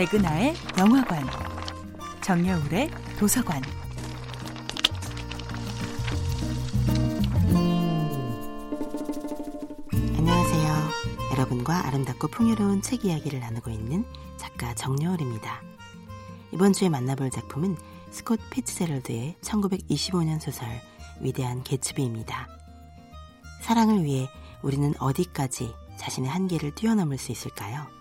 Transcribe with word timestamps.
백은하의 0.00 0.54
영화관, 0.78 1.26
정여울의 2.22 2.90
도서관. 3.18 3.60
안녕하세요. 10.16 10.90
여러분과 11.32 11.86
아름답고 11.86 12.28
풍요로운 12.28 12.80
책 12.80 13.04
이야기를 13.04 13.40
나누고 13.40 13.68
있는 13.68 14.06
작가 14.38 14.74
정여울입니다. 14.74 15.60
이번 16.52 16.72
주에 16.72 16.88
만나볼 16.88 17.28
작품은 17.28 17.76
스콧 18.10 18.40
피츠제럴드의 18.48 19.36
1925년 19.42 20.40
소설 20.40 20.66
위대한 21.20 21.62
개츠비입니다. 21.62 22.48
사랑을 23.60 24.02
위해 24.02 24.30
우리는 24.62 24.94
어디까지 24.98 25.74
자신의 25.98 26.30
한계를 26.30 26.74
뛰어넘을 26.74 27.18
수 27.18 27.32
있을까요? 27.32 27.99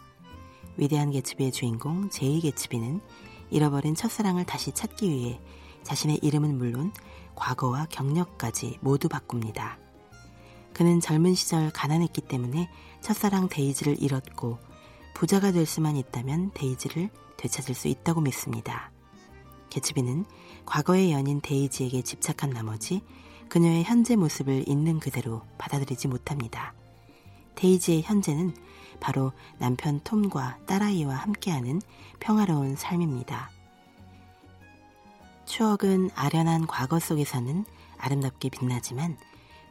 위대한 0.80 1.12
개츠비의 1.12 1.52
주인공 1.52 2.10
제이 2.10 2.40
개츠비는 2.40 3.02
잃어버린 3.50 3.96
첫사랑을 3.96 4.46
다시 4.46 4.72
찾기 4.72 5.10
위해 5.10 5.42
자신의 5.84 6.20
이름은 6.22 6.58
물론 6.58 6.94
과거와 7.36 7.88
경력까지 7.90 8.78
모두 8.80 9.10
바꿉니다. 9.10 9.78
그는 10.72 11.02
젊은 11.02 11.36
시절 11.36 11.70
가난했기 11.72 12.22
때문에 12.22 12.70
첫사랑 13.02 13.50
데이지를 13.50 14.02
잃었고 14.02 14.58
부자가 15.14 15.52
될 15.52 15.66
수만 15.66 15.98
있다면 15.98 16.52
데이지를 16.54 17.10
되찾을 17.36 17.76
수 17.76 17.90
있다고 17.90 18.22
믿습니다. 18.22 18.90
개츠비는 19.72 20.24
과거의 20.66 21.12
연인 21.12 21.42
데이지에게 21.42 22.04
집착한 22.04 22.52
나머지 22.52 23.02
그녀의 23.50 23.84
현재 23.84 24.16
모습을 24.16 24.70
있는 24.70 25.02
그대로 25.02 25.42
받아들이지 25.58 26.08
못합니다. 26.08 26.74
데이지의 27.56 28.04
현재는 28.04 28.54
바로 29.00 29.32
남편 29.58 30.00
톰과 30.02 30.60
딸아이와 30.66 31.16
함께하는 31.16 31.82
평화로운 32.20 32.76
삶입니다. 32.76 33.50
추억은 35.46 36.12
아련한 36.16 36.68
과거 36.68 37.00
속에서는 37.00 37.66
아름답게 37.98 38.50
빛나지만 38.50 39.18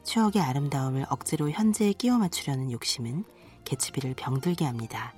추억의 0.04 0.42
아름다움을 0.42 1.06
억지로 1.08 1.50
현재에 1.50 1.92
끼워 1.92 2.18
맞추려는 2.18 2.72
욕심은 2.72 3.24
개츠비를 3.64 4.14
병들게 4.14 4.64
합니다. 4.64 5.14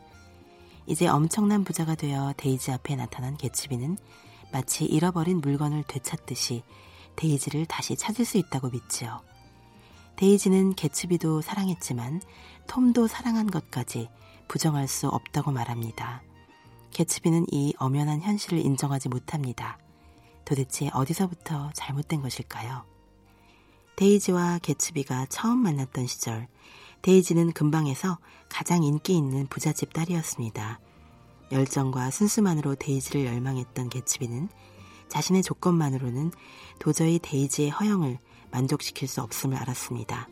이제 0.87 1.07
엄청난 1.07 1.65
부자가 1.65 1.95
되어 1.95 2.35
데이지 2.37 2.73
앞에 2.73 2.97
나타난 2.97 3.37
개츠비는 3.37 3.97
마치 4.53 4.85
잃어버린 4.85 5.41
물건을 5.41 5.85
되찾듯이 5.87 6.65
데이지를 7.17 7.67
다시 7.67 7.97
찾을 7.97 8.25
수 8.25 8.39
있다고 8.39 8.71
믿지요. 8.71 9.23
데이지는 10.21 10.75
개츠비도 10.75 11.41
사랑했지만 11.41 12.21
톰도 12.67 13.07
사랑한 13.07 13.51
것까지 13.51 14.11
부정할 14.49 14.87
수 14.87 15.09
없다고 15.09 15.51
말합니다. 15.51 16.23
개츠비는 16.91 17.47
이 17.51 17.73
엄연한 17.79 18.21
현실을 18.21 18.59
인정하지 18.59 19.09
못합니다. 19.09 19.79
도대체 20.45 20.91
어디서부터 20.93 21.71
잘못된 21.73 22.21
것일까요? 22.21 22.85
데이지와 23.97 24.59
개츠비가 24.59 25.25
처음 25.31 25.61
만났던 25.61 26.07
시절, 26.07 26.49
데이지는 27.01 27.53
근방에서 27.53 28.19
가장 28.51 28.83
인기 28.83 29.17
있는 29.17 29.47
부잣집 29.47 29.95
딸이었습니다. 29.95 30.81
열정과 31.51 32.11
순수만으로 32.11 32.75
데이지를 32.75 33.25
열망했던 33.25 33.89
개츠비는 33.89 34.51
자신의 35.09 35.43
조건만으로는 35.43 36.31
도저히 36.79 37.19
데이지의 37.21 37.71
허영을 37.71 38.19
만족시킬 38.51 39.09
수 39.09 39.21
없음을 39.23 39.57
알았습니다. 39.57 40.29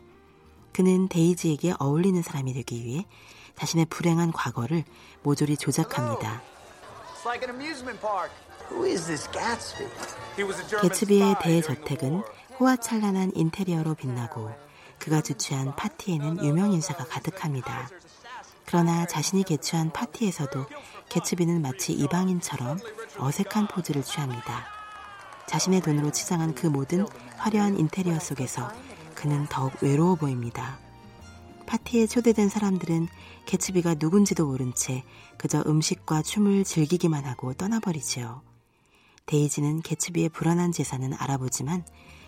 그는 0.73 1.09
데이지에게 1.09 1.75
어울리는 1.79 2.23
사람이 2.23 2.55
되기 2.55 2.85
위해 2.85 3.07
자신의 3.57 3.87
불행한 3.87 4.33
과거를 4.33 4.85
모조리 5.23 5.57
조작합니다. 5.57 6.43
개츠비의 10.81 11.37
대저택은 11.41 12.23
호화찬란한 12.61 13.33
인테리어로 13.34 13.95
빛나고 13.95 14.51
그가 14.99 15.21
주최한 15.21 15.75
파티에는 15.75 16.45
유명 16.45 16.73
인사가 16.73 17.05
가득합니다. 17.05 17.89
그러나 18.67 19.07
자신이 19.07 19.45
개최한 19.45 19.91
파티에서도 19.93 20.67
개츠비는 21.09 21.62
마치 21.62 21.93
이방인처럼 21.93 22.78
어색한 23.19 23.69
포즈를 23.69 24.03
취합니다. 24.03 24.78
자신의 25.48 25.81
돈으로 25.81 26.12
치장한 26.12 26.54
그 26.54 26.66
모든 26.66 27.06
화려한 27.38 27.78
인테리어 27.78 28.20
속에서 28.20 28.70
그는 29.14 29.47
더욱 29.48 29.72
외로워 29.82 30.14
보입니다. 30.14 30.78
파티에 31.66 32.06
초대된 32.06 32.48
사람들은 32.48 33.09
개츠비가 33.47 33.97
누군지도 33.98 34.47
모른 34.47 34.75
채 34.75 35.04
그저 35.38 35.64
음식과 35.66 36.22
춤을 36.22 36.64
즐기기만 36.64 37.25
하고 37.25 37.54
떠나버리지요. 37.54 38.42
데이지는 39.26 39.81
개츠비의 39.82 40.28
불안한 40.28 40.72
재산은 40.72 41.14
알아보지만 41.14 41.84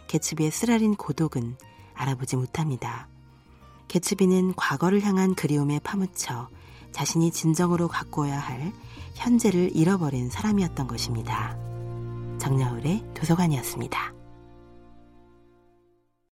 개츠비의 0.08 0.50
쓰라린 0.50 0.94
고독은 0.94 1.56
알아보지 1.94 2.36
못합니다. 2.36 3.06
개츠비는 3.88 4.54
과거를 4.56 5.02
향한 5.02 5.34
그리움에 5.34 5.78
파묻혀 5.80 6.48
자신이 6.92 7.30
진정으로 7.32 7.88
가꾸어야 7.88 8.38
할 8.38 8.72
현재를 9.14 9.76
잃어버린 9.76 10.30
사람이었던 10.30 10.86
것입니다. 10.86 11.69
정여울의 12.40 13.04
도서관이었습니다. 13.14 14.19